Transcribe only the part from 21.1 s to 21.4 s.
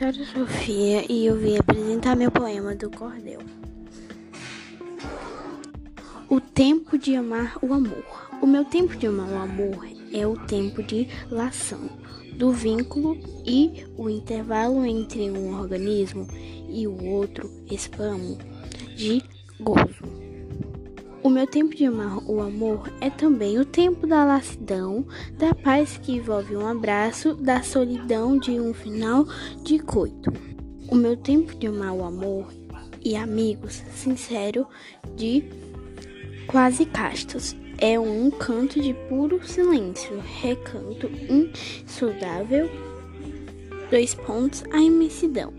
O